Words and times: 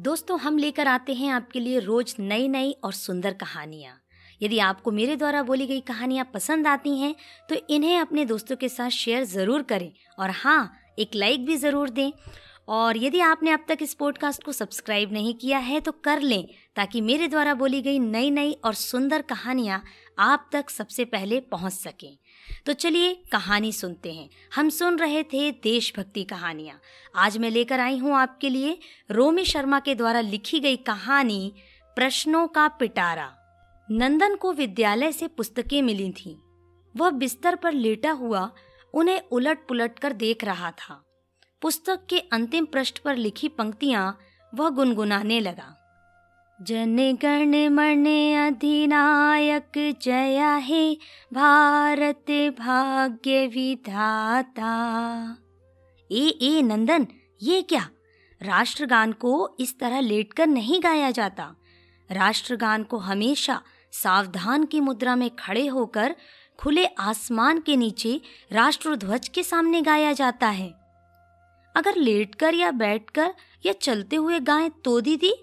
दोस्तों, 0.00 0.38
हम 0.40 0.58
लेकर 0.58 0.86
आते 0.88 1.14
हैं 1.14 1.30
आपके 1.30 1.60
लिए 1.60 1.78
रोज 1.78 2.14
नई 2.18 2.46
नई 2.48 2.70
और 2.84 2.92
सुंदर 2.92 3.32
कहानियाँ। 3.34 3.92
यदि 4.40 4.58
आपको 4.58 4.90
मेरे 4.90 5.16
द्वारा 5.16 5.42
बोली 5.42 5.66
गई 5.66 5.80
कहानियाँ 5.82 6.24
पसंद 6.34 6.66
आती 6.66 6.96
हैं 6.98 7.14
तो 7.48 7.56
इन्हें 7.70 7.98
अपने 7.98 8.24
दोस्तों 8.24 8.56
के 8.56 8.68
साथ 8.68 8.90
शेयर 8.90 9.24
ज़रूर 9.26 9.62
करें 9.62 9.90
और 10.18 10.30
हाँ 10.32 10.72
एक 10.98 11.14
लाइक 11.14 11.44
भी 11.46 11.56
ज़रूर 11.56 11.90
दें। 11.90 12.10
और 12.68 12.96
यदि 12.96 13.20
आपने 13.20 13.50
अब 13.50 13.64
तक 13.68 13.78
इस 13.82 13.94
पॉडकास्ट 13.94 14.42
को 14.44 14.52
सब्सक्राइब 14.52 15.12
नहीं 15.12 15.34
किया 15.34 15.58
है 15.58 15.80
तो 15.80 15.92
कर 15.94 16.20
लें, 16.22 16.46
ताकि 16.76 17.00
मेरे 17.00 17.28
द्वारा 17.28 17.54
बोली 17.54 17.80
गई 17.82 17.98
नई 17.98 18.30
नई 18.30 18.52
और 18.64 18.74
सुंदर 18.76 19.22
कहानियाँ 19.24 19.82
आप 20.18 20.48
तक 20.52 20.70
सबसे 20.70 21.04
पहले 21.06 21.40
पहुँच 21.42 21.72
सकें। 21.72 22.16
तो 22.66 22.72
चलिए 22.72 23.22
कहानी 23.32 23.72
सुनते 23.72 24.12
हैं। 24.12 24.28
हम 24.54 24.68
सुन 24.68 24.98
रहे 24.98 25.22
थे 25.22 25.50
देशभक्ति 25.52 26.24
कहानियाँ। 26.24 26.80
आज 27.16 27.38
मैं 27.38 27.50
लेकर 27.50 27.80
आई 27.80 27.98
हूँ 27.98 28.14
आपके 28.16 28.48
लिए 28.48 28.78
रोमी 29.10 29.44
शर्मा 29.44 29.80
के 29.80 29.94
द्वारा 29.94 30.20
लिखी 30.20 30.60
गई 30.60 30.76
कहानी, 30.76 31.52
प्रश्नों 31.96 32.46
का 32.46 32.68
पिटारा। 32.68 33.32
नंदन 33.90 34.34
को 34.34 34.52
विद्यालय 34.52 35.12
से 35.12 35.28
पुस्तकें 35.28 35.82
मिली 35.82 36.10
थीं। 36.10 36.36
वह 36.96 37.10
बिस्तर 37.10 37.54
पर 37.54 37.72
लेटा 37.72 38.10
हुआ 38.10 38.50
उन्हें 38.94 39.20
उलट 39.32 39.66
पुलट 39.68 39.98
कर 39.98 40.12
देख 40.12 40.44
रहा 40.44 40.70
था। 40.70 41.04
पुस्तक 41.62 42.06
के 42.08 42.18
अंतिम 42.18 42.64
पृष्ठ 42.64 42.98
पर 42.98 43.16
लिखी 43.16 43.48
पंक्तियाँ 43.48 44.18
वह 44.54 44.70
गुनगुनाने 44.70 45.40
लगा। 45.40 45.76
जन 46.62 47.18
गण 47.22 47.68
मन 47.68 48.06
अधिनायक 48.46 49.98
जया 50.02 50.56
हे 50.56 50.98
भारत 51.32 52.54
भाग्य 52.58 53.46
विधाता। 53.46 54.72
ए 56.12 56.38
ए, 56.42 56.62
नंदन, 56.62 57.06
ये 57.42 57.62
क्या? 57.62 57.88
राष्ट्रगान 58.42 59.12
को 59.12 59.56
इस 59.60 59.78
तरह 59.78 60.00
लेटकर 60.00 60.46
नहीं 60.46 60.80
गाया 60.82 61.10
जाता। 61.10 61.54
राष्ट्रगान 62.10 62.82
को 62.82 62.98
हमेशा 62.98 63.62
सावधान 63.92 64.64
की 64.64 64.80
मुद्रा 64.80 65.16
में 65.16 65.30
खड़े 65.30 65.66
होकर 65.66 66.16
खुले 66.58 66.86
आसमान 66.86 67.60
के 67.60 67.76
नीचे 67.76 68.20
राष्ट्रध्वज 68.52 69.28
के 69.28 69.42
सामने 69.42 69.82
गाया 69.82 70.12
जाता 70.12 70.48
है। 70.48 70.68
अगर 71.76 71.96
लेटकर 71.96 72.54
या 72.54 72.70
बैठकर 72.70 73.34
या 73.66 73.72
चलते 73.72 74.16
हुए 74.16 74.40
गाएँ 74.40 74.70
तो 74.84 75.00
दीदी 75.00 75.34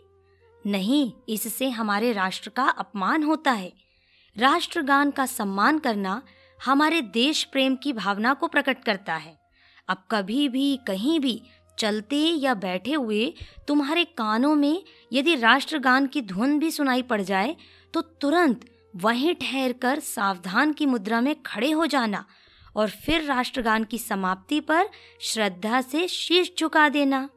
नहीं, 0.67 1.11
इससे 1.29 1.69
हमारे 1.69 2.11
राष्ट्र 2.13 2.49
का 2.49 2.63
अपमान 2.63 3.23
होता 3.23 3.51
है। 3.51 3.71
राष्ट्रगान 4.37 5.11
का 5.11 5.25
सम्मान 5.25 5.79
करना 5.79 6.21
हमारे 6.65 7.01
देश 7.01 7.43
प्रेम 7.43 7.75
की 7.75 7.93
भावना 7.93 8.33
को 8.33 8.47
प्रकट 8.47 8.83
करता 8.83 9.15
है। 9.15 9.37
अब 9.87 10.03
कभी 10.11 10.49
भी, 10.49 10.79
कहीं 10.87 11.19
भी 11.19 11.41
चलते 11.79 12.15
या 12.15 12.53
बैठे 12.53 12.93
हुए 12.93 13.33
तुम्हारे 13.67 14.03
कानों 14.05 14.55
में 14.55 14.83
यदि 15.13 15.35
राष्ट्रगान 15.35 16.07
की 16.07 16.21
धुन 16.21 16.59
भी 16.59 16.71
सुनाई 16.71 17.01
पड़ 17.01 17.21
जाए 17.21 17.55
तो 17.93 18.01
तुरंत 18.01 18.65
वहीं 18.95 19.35
ठहर 19.35 19.73
कर 19.73 19.99
सावधान 19.99 20.73
की 20.73 20.85
मुद्रा 20.85 21.21
में 21.21 21.35
खड़े 21.43 21.71
हो 21.71 21.85
जाना 21.85 22.25
और 22.75 22.89
फिर 22.89 23.23
राष्ट्रगान 23.23 23.83
की 23.83 23.97
समाप्ति 23.97 24.59
पर 24.59 24.89
श्रद्धा 25.21 25.81
से 25.81 26.07
शीश 26.07 26.51
झुका 26.59 26.89
देना। 26.89 27.29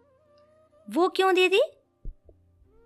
वो 0.91 1.08
क्यों 1.08 1.34
दीदी? 1.34 1.61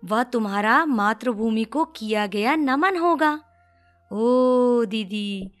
वह 0.05 0.23
तुम्हारा 0.23 0.85
मातृभूमि 0.85 1.63
को 1.63 1.83
किया 1.85 2.25
गया 2.27 2.55
नमन 2.55 2.97
होगा। 2.97 3.33
ओ 4.11 4.85
दीदी, 4.85 5.51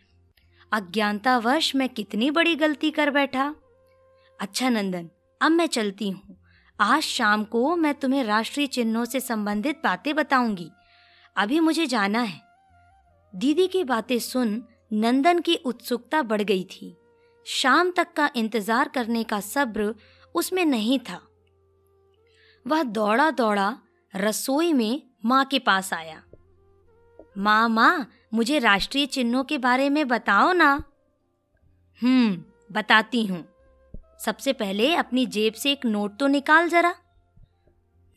अज्ञानतावश 0.71 1.75
मैं 1.75 1.89
कितनी 1.89 2.31
बड़ी 2.31 2.55
गलती 2.55 2.91
कर 2.91 3.11
बैठा। 3.11 3.53
अच्छा 4.39 4.69
नंदन, 4.69 5.09
अब 5.41 5.51
मैं 5.51 5.67
चलती 5.67 6.09
हूँ। 6.09 6.37
आज 6.79 7.01
शाम 7.01 7.43
को 7.43 7.75
मैं 7.75 7.93
तुम्हें 7.93 8.23
राष्ट्रीय 8.23 8.67
चिन्हों 8.67 9.05
से 9.05 9.19
संबंधित 9.19 9.81
बातें 9.83 10.15
बताऊँगी। 10.15 10.69
अभी 11.35 11.59
मुझे 11.59 11.85
जाना 11.85 12.21
है। 12.21 12.41
दीदी 13.33 13.67
की 13.67 13.83
बातें 13.83 14.19
सुन 14.19 14.61
नंदन 14.93 15.39
की 15.39 15.55
उत्सुकता 15.55 16.21
बढ़ 16.21 16.41
गई 16.41 16.63
थी। 16.63 16.95
शाम 17.45 17.91
तक 17.91 18.13
का 18.13 18.29
इंतज़ार 18.35 18.87
करने 18.87 19.23
का 19.23 19.39
सब्र 19.39 19.93
उसमें 20.35 20.65
नहीं 20.65 20.99
था। 20.99 21.19
वह 22.65 22.83
दौड़ा 22.83 23.31
दौड़ा 23.31 23.77
रसोई 24.15 24.73
में 24.73 25.01
माँ 25.25 25.45
के 25.45 25.59
पास 25.59 25.93
आया। 25.93 26.21
माँ 27.37 27.69
माँ, 27.69 28.07
मुझे 28.33 28.59
राष्ट्रीय 28.59 29.05
चिन्हों 29.05 29.43
के 29.43 29.57
बारे 29.57 29.89
में 29.89 30.07
बताओ 30.07 30.53
ना। 30.53 30.83
हम्म 32.01 32.43
बताती 32.71 33.25
हूँ। 33.25 33.43
सबसे 34.19 34.53
पहले 34.53 34.93
अपनी 34.95 35.25
जेब 35.25 35.53
से 35.53 35.71
एक 35.71 35.85
नोट 35.85 36.17
तो 36.17 36.27
निकाल 36.27 36.69
जरा। 36.69 36.95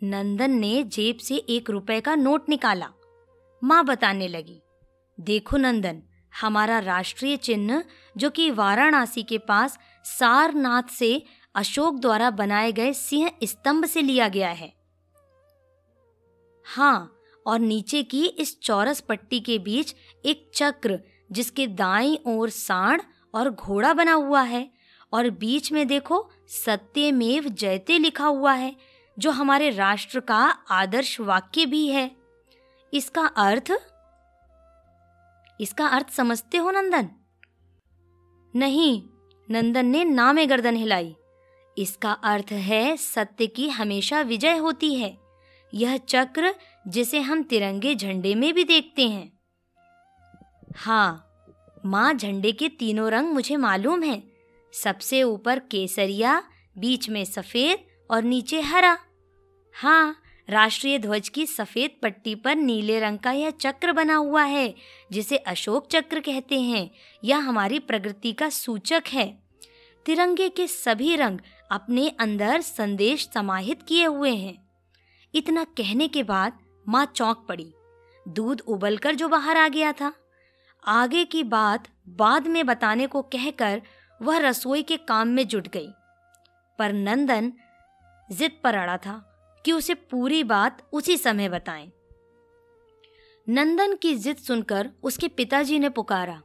नंदन 0.02 0.50
ने 0.50 0.82
जेब 0.82 1.16
से 1.16 1.36
एक 1.36 1.70
रुपए 1.70 2.00
का 2.00 2.14
नोट 2.14 2.48
निकाला। 2.48 2.90
माँ 3.62 3.84
बताने 3.84 4.28
लगी, 4.28 4.60
देखो 5.18 5.56
नंदन, 5.56 6.02
हमारा 6.40 6.78
राष्ट्रीय 6.78 7.36
चिन्ह, 7.36 7.84
जो 8.16 8.30
कि 8.30 8.50
वाराणसी 8.50 9.22
के 9.22 9.38
पास 9.38 9.78
सारनाथ 10.04 10.82
से 10.82 11.22
अशोक 11.54 11.98
द्वारा 12.00 12.30
बनाए 12.30 12.72
गए 12.72 12.92
सिंह 12.92 13.30
स्तंभ 13.44 13.84
से 13.84 14.02
लिया 14.02 14.28
गया 14.28 14.50
है। 14.50 14.77
हाँ 16.76 17.14
और 17.46 17.58
नीचे 17.58 18.02
की 18.02 18.26
इस 18.26 18.60
चौरस 18.60 19.00
पट्टी 19.00 19.40
के 19.40 19.58
बीच 19.58 19.94
एक 20.26 20.50
चक्र, 20.54 21.00
जिसके 21.32 21.66
दाई 21.66 22.18
ओर 22.26 22.50
सांड 22.50 23.02
और 23.34 23.50
घोड़ा 23.50 23.92
बना 23.92 24.12
हुआ 24.12 24.42
है, 24.42 24.70
और 25.12 25.30
बीच 25.30 25.72
में 25.72 25.86
देखो 25.86 26.30
सत्यमेव 26.48 27.44
जयते 27.48 27.98
लिखा 27.98 28.26
हुआ 28.26 28.52
है, 28.52 28.76
जो 29.18 29.30
हमारे 29.30 29.70
राष्ट्र 29.70 30.20
का 30.20 30.38
आदर्श 30.70 31.20
वाक्य 31.20 31.66
भी 31.66 31.86
है। 31.86 32.16
इसका 32.94 33.22
अर्थ? 33.22 33.72
इसका 35.60 35.86
अर्थ 35.86 36.10
समझते 36.10 36.58
हो 36.58 36.70
नंदन? 36.70 37.08
नहीं, 38.56 39.02
नंदन 39.50 39.86
ने 39.86 40.04
नामे 40.04 40.46
गर्दन 40.46 40.76
हिलाई। 40.76 41.16
इसका 41.78 42.12
अर्थ 42.12 42.52
है 42.52 42.96
सत्य 42.96 43.46
की 43.46 43.68
हमेशा 43.68 44.20
विजय 44.20 44.56
होती 44.56 44.94
है। 44.94 45.27
यह 45.74 45.96
चक्र, 45.96 46.54
जिसे 46.88 47.20
हम 47.20 47.42
तिरंगे 47.42 47.94
झंडे 47.94 48.34
में 48.34 48.54
भी 48.54 48.64
देखते 48.64 49.08
हैं। 49.08 49.38
हाँ 50.76 51.24
माँ 51.86 52.14
झंडे 52.14 52.52
के 52.52 52.68
तीनों 52.68 53.10
रंग 53.10 53.28
मुझे 53.28 53.56
मालूम 53.56 54.02
है। 54.02 54.22
सबसे 54.72 55.22
ऊपर 55.22 55.58
केसरिया, 55.58 56.42
बीच 56.78 57.08
में 57.08 57.24
सफ़ेद 57.24 57.78
और 58.10 58.22
नीचे 58.22 58.60
हरा। 58.60 58.98
हाँ 59.72 60.22
राष्ट्रीय 60.48 60.98
ध्वज 60.98 61.28
की 61.28 61.46
सफ़ेद 61.46 61.90
पट्टी 62.02 62.34
पर 62.34 62.56
नीले 62.56 63.00
रंग 63.00 63.18
का 63.18 63.32
यह 63.32 63.50
चक्र 63.50 63.92
बना 63.92 64.14
हुआ 64.14 64.44
है, 64.44 64.74
जिसे 65.12 65.36
अशोक 65.36 65.88
चक्र 65.88 66.20
कहते 66.20 66.60
हैं। 66.60 66.90
यह 67.24 67.38
हमारी 67.38 67.78
प्रगति 67.78 68.32
का 68.32 68.48
सूचक 68.48 69.02
है। 69.08 69.38
तिरंगे 70.06 70.48
के 70.48 70.66
सभी 70.66 71.16
रंग 71.16 71.38
अपने 71.70 72.08
अंदर 72.08 72.60
संदेश 72.60 73.28
समाहित 73.34 73.82
किए 73.82 74.04
हुए 74.04 74.30
हैं। 74.30 74.67
इतना 75.34 75.64
कहने 75.64 76.08
के 76.08 76.22
बाद 76.22 76.58
माँ 76.86 77.04
चौंक 77.06 77.44
पड़ी। 77.48 77.72
दूध 78.28 78.60
उबलकर 78.60 79.14
जो 79.14 79.28
बाहर 79.28 79.56
आ 79.56 79.68
गया 79.68 79.92
था। 79.92 80.12
आगे 80.82 81.24
की 81.24 81.42
बात 81.44 81.88
बाद 82.08 82.46
में 82.46 82.66
बताने 82.66 83.06
को 83.06 83.22
कहकर 83.22 83.82
वह 84.22 84.38
रसोई 84.38 84.82
के 84.82 84.96
काम 84.96 85.28
में 85.28 85.46
जुट 85.48 85.68
गई। 85.68 85.88
पर 86.78 86.92
नंदन 86.92 87.52
जिद 88.32 88.60
पर 88.64 88.74
अड़ा 88.74 88.96
था 88.96 89.24
कि 89.64 89.72
उसे 89.72 89.94
पूरी 89.94 90.42
बात 90.44 90.88
उसी 90.92 91.16
समय 91.16 91.48
बताएँ। 91.48 91.90
नंदन 93.48 93.94
की 93.94 94.14
जिद 94.14 94.36
सुनकर 94.36 94.90
उसके 95.02 95.28
पिताजी 95.28 95.78
ने 95.78 95.88
पुकारा, 95.88 96.40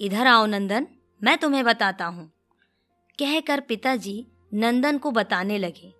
इधर 0.00 0.26
आओ 0.26 0.46
नंदन, 0.46 0.86
मैं 1.22 1.36
तुम्हें 1.38 1.64
बताता 1.64 2.06
हूँ। 2.06 2.30
कहकर 3.18 3.60
पिताजी 3.60 4.26
नंदन 4.54 4.98
को 4.98 5.10
बताने 5.10 5.58
लगे। 5.58 5.97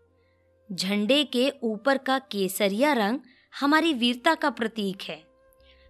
झंडे 0.72 1.24
के 1.24 1.52
ऊपर 1.62 1.98
का 1.98 2.18
केसरिया 2.18 2.92
रंग 2.92 3.18
हमारी 3.60 3.94
वीरता 3.94 4.34
का 4.34 4.50
प्रतीक 4.50 5.02
है। 5.02 5.24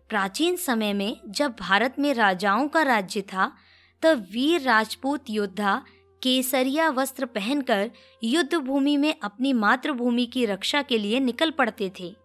प्राचीन 0.09 0.57
समय 0.57 0.93
में 0.93 1.17
जब 1.29 1.57
भारत 1.61 1.95
में 1.99 2.15
राजाओं 2.15 2.69
का 2.69 2.83
राज्य 2.83 3.21
था, 3.21 3.57
तब 4.03 4.27
वीर 4.33 4.61
राजपूत 4.61 5.25
योद्धा 5.31 5.83
केसरिया 6.23 6.91
वस्त्र 6.91 7.27
पहनकर 7.27 7.91
युद्ध 8.25 8.55
भूमि 8.55 8.97
में 8.97 9.15
अपनी 9.23 9.53
मातृभूमि 9.53 10.27
की 10.27 10.47
रक्षा 10.47 10.83
के 10.83 10.99
लिए 10.99 11.21
निकल 11.21 11.51
पड़ते 11.51 11.93
थे। 12.01 12.17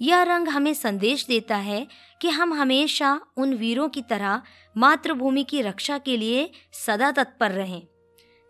यह 0.00 0.22
रंग 0.22 0.48
हमें 0.48 0.74
संदेश 0.74 1.26
देता 1.26 1.56
है 1.56 1.86
कि 2.22 2.28
हम 2.28 2.54
हमेशा 2.54 3.20
उन 3.36 3.54
वीरों 3.54 3.88
की 3.88 4.02
तरह 4.02 4.42
मातृभूमि 4.76 5.44
की 5.44 5.62
रक्षा 5.62 5.98
के 5.98 6.16
लिए 6.16 6.50
सदा 6.72 7.10
तत्पर 7.10 7.50
रहें। 7.50 7.82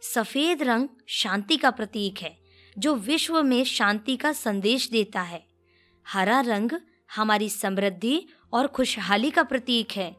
सफ़ेद 0.02 0.62
रंग 0.62 0.88
शांति 1.06 1.56
का 1.56 1.70
प्रतीक 1.70 2.18
है। 2.18 2.47
जो 2.78 2.94
विश्व 2.94 3.42
में 3.42 3.64
शांति 3.64 4.16
का 4.16 4.32
संदेश 4.32 4.90
देता 4.90 5.20
है। 5.20 5.46
हरा 6.08 6.40
रंग 6.40 6.70
हमारी 7.16 7.48
समृद्धि 7.48 8.26
और 8.52 8.66
खुशहाली 8.66 9.30
का 9.30 9.42
प्रतीक 9.42 9.92
है। 9.92 10.16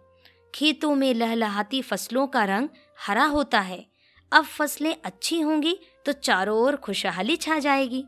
खेतों 0.56 0.96
में 0.96 1.14
लहलहाती 1.14 1.82
फ़सलों 1.82 2.28
का 2.28 2.44
रंग 2.44 2.70
हरा 3.08 3.26
होता 3.26 3.60
है। 3.60 3.88
अब 4.32 4.44
फ़सलें 4.46 4.96
अच्छी 5.04 5.42
होंगी 5.42 5.80
तो 6.06 6.12
चारों 6.12 6.60
ओर 6.60 6.76
खुशहाली 6.76 7.36
छा 7.36 7.60
जाएगी। 7.60 8.06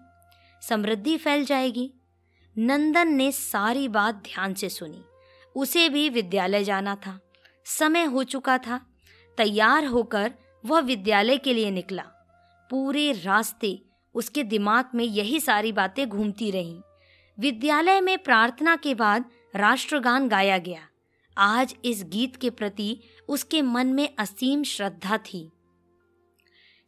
समृद्धि 0.69 1.17
फैल 1.17 1.45
जाएगी। 1.45 1.93
नंदन 2.57 3.07
ने 3.07 3.31
सारी 3.31 3.87
बात 3.87 4.15
ध्यान 4.15 4.53
से 4.53 4.69
सुनी। 4.69 5.03
उसे 5.55 5.89
भी 5.89 6.09
विद्यालय 6.09 6.63
जाना 6.63 6.95
था। 6.95 7.19
समय 7.65 8.03
हो 8.03 8.23
चुका 8.23 8.57
था। 8.57 8.85
तैयार 9.37 9.85
होकर 9.85 10.33
वह 10.65 10.79
विद्यालय 10.79 11.37
के 11.37 11.53
लिए 11.53 11.71
निकला। 11.71 12.03
पूरे 12.69 13.11
रास्ते 13.11 13.81
उसके 14.13 14.43
दिमाग 14.43 14.85
में 14.95 15.05
यही 15.05 15.39
सारी 15.39 15.71
बातें 15.71 16.09
घूमती 16.09 16.51
रहीं। 16.51 16.81
विद्यालय 17.39 18.01
में 18.01 18.17
प्रार्थना 18.17 18.75
के 18.75 18.95
बाद 18.95 19.25
राष्ट्रगान 19.55 20.27
गाया 20.27 20.57
गया। 20.57 20.81
आज 21.37 21.75
इस 21.85 22.03
गीत 22.03 22.35
के 22.35 22.49
प्रति 22.49 22.99
उसके 23.29 23.61
मन 23.61 23.87
में 23.87 24.15
असीम 24.19 24.63
श्रद्धा 24.63 25.17
थी। 25.17 25.51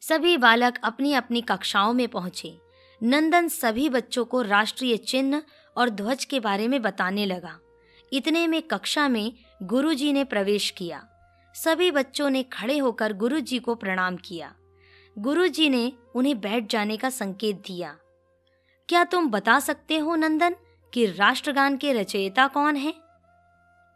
सभी 0.02 0.38
बालक 0.38 0.80
अपनी 0.84 1.14
अपनी 1.14 1.42
कक्षाओं 1.42 1.94
में 1.94 2.08
पहुँचे। 2.08 2.58
नंदन 3.04 3.48
सभी 3.48 3.90
बच्चों 3.90 4.26
को 4.26 4.42
राष्ट्रीय 4.42 4.98
चिन्ह 4.98 5.44
और 5.78 5.90
ध्वज 5.90 6.26
के 6.26 6.40
बारे 6.40 6.68
में 6.68 6.82
बताने 6.82 7.26
लगा। 7.26 7.60
इतने 8.14 8.48
में 8.48 8.62
कक्षा 8.62 9.08
में 9.08 9.34
गुरुजी 9.64 10.14
ने 10.14 10.24
प्रवेश 10.24 10.70
किया। 10.70 11.08
सभी 11.56 11.92
बच्चों 11.92 12.30
ने 12.30 12.44
खड़े 12.44 12.78
होकर 12.78 13.14
गुरुजी 13.14 13.60
को 13.60 13.76
प्रणाम 13.76 14.16
किया। 14.16 14.56
गुरुजी 15.18 15.70
ने 15.70 15.94
उन्हें 16.16 16.42
बैठ 16.42 16.70
जाने 16.70 16.98
का 16.98 17.10
संकेत 17.10 17.56
दिया। 17.56 17.98
क्या 18.90 19.04
तुम 19.04 19.30
बता 19.30 19.60
सकते 19.60 19.98
हो, 19.98 20.16
नंदन, 20.16 20.56
कि 20.94 21.06
राष्ट्रगान 21.06 21.78
के 21.78 21.94
रचयिता 21.94 22.48
कौन 22.48 22.76
है? 22.76 22.94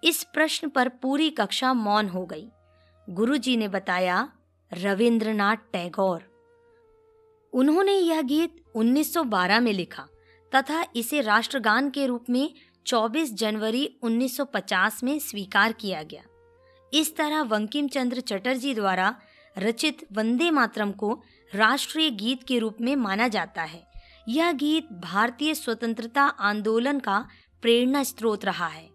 इस 0.04 0.24
प्रश्न 0.24 0.70
पर 0.70 0.90
पूरी 0.90 1.30
कक्षा 1.30 1.74
मौन 1.74 2.08
हो 2.08 2.26
गई। 2.26 2.48
गुरुजी 3.10 3.58
ने 3.58 3.68
बताया, 3.68 4.30
रविंद्रनाथ 4.74 5.56
टैगोर। 5.56 6.22
उन्होंने 7.54 7.94
यह 7.94 8.22
गीत 8.22 8.64
1912 8.76 9.60
में 9.60 9.74
लिखा, 9.74 10.08
तथा 10.56 10.86
इसे 10.96 11.22
राष्ट्रगान 11.22 11.90
के 11.90 12.06
रूप 12.06 12.26
में 12.30 12.54
24 12.86 13.34
जनवरी 13.34 13.98
1950 14.04 15.04
में 15.04 15.20
स्वीकार 15.20 15.72
किया 15.72 16.04
गया। 16.04 16.24
इस 16.94 17.18
तरह 17.18 17.44
बंकिम 17.44 17.88
चंद्र 17.88 18.20
चटर्जी 18.20 18.74
द्वारा 18.74 19.22
रचित 19.58 20.06
वंदे 20.14 20.52
मातरम 20.52 20.92
को 20.92 21.24
राष्ट्रीय 21.56 22.10
गीत 22.10 22.44
के 22.44 22.60
रूप 22.60 22.78
में 22.82 22.96
माना 22.96 23.28
जाता 23.28 23.64
है। 23.64 23.88
यह 24.30 24.52
गीत 24.52 24.92
भारतीय 24.94 25.56
स्वतंत्रता 25.56 26.24
आंदोलन 26.24 27.00
का 27.00 27.28
प्रेरणा 27.62 28.04
स्रोत 28.04 28.46
रहा 28.46 28.68
है। 28.68 28.90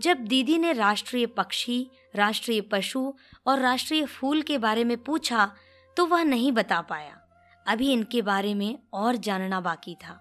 जब 0.00 0.18
दीदी 0.18 0.58
ने 0.58 0.72
राष्ट्रीय 0.72 1.26
पक्षी, 1.26 1.90
राष्ट्रीय 2.16 2.60
पशु 2.60 3.14
और 3.46 3.58
राष्ट्रीय 3.58 4.04
फूल 4.04 4.42
के 4.42 4.58
बारे 4.58 4.84
में 4.84 4.96
पूछा 5.04 5.52
तो 5.96 6.06
वह 6.06 6.22
नहीं 6.22 6.52
बता 6.52 6.80
पाया। 6.80 7.16
अभी 7.66 7.92
इनके 7.92 8.22
बारे 8.22 8.54
में 8.54 8.78
और 8.92 9.16
जानना 9.16 9.60
बाकी 9.60 9.94
था। 9.94 10.20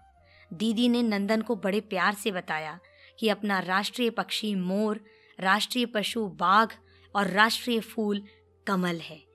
दीदी 0.54 0.90
ने 0.90 1.02
नंदन 1.02 1.42
को 1.42 1.56
बड़े 1.56 1.80
प्यार 1.80 2.14
से 2.14 2.32
बताया 2.32 2.80
कि 3.20 3.30
अपना 3.30 3.60
राष्ट्रीय 3.60 4.10
पक्षी 4.10 4.56
मोर, 4.56 5.04
राष्ट्रीय 5.40 5.86
पशु 5.86 6.26
बाघ 6.28 6.68
और 7.16 7.28
राष्ट्रीय 7.28 7.80
फूल 7.80 8.24
कमल 8.68 8.96
है। 8.96 9.27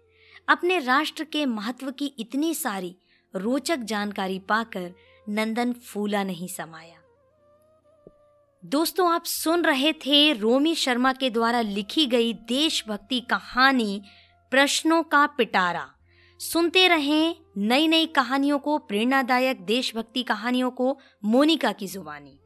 अपने 0.49 0.79
राष्ट्र 0.79 1.25
के 1.25 1.47
महत्व 1.47 1.91
की 1.91 2.07
इतनी 2.07 2.55
सारी 2.55 2.97
रोचक 3.37 3.77
जानकारी 3.77 4.39
पाकर 4.39 4.95
नंदन 5.29 5.73
फूला 5.73 6.25
नहीं 6.25 6.49
समाया। 6.49 6.97
दोस्तों, 8.65 9.13
आप 9.13 9.25
सुन 9.25 9.65
रहे 9.65 9.93
थे 9.93 10.33
रोमी 10.33 10.75
शर्मा 10.75 11.13
के 11.13 11.31
द्वारा 11.31 11.61
लिखी 11.61 12.07
गई 12.07 12.33
देशभक्ति 12.33 13.21
कहानी 13.21 14.03
प्रश्नों 14.51 15.03
का 15.03 15.27
पिटारा। 15.27 15.89
सुनते 16.39 16.89
रहें 16.89 17.37
नई 17.57 17.89
नई 17.89 18.07
कहानियों 18.07 18.59
को, 18.59 18.79
प्रेरणादायक 18.79 19.61
देशभक्ति 19.61 20.23
कहानियों 20.23 20.71
को 20.71 20.99
मोनिका 21.25 21.73
की 21.73 21.87
जुबानी। 21.87 22.39